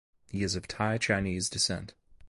[0.31, 1.93] He is of Thai Chinese descent.